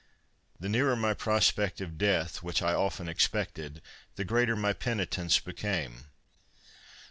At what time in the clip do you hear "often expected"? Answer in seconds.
2.73-3.83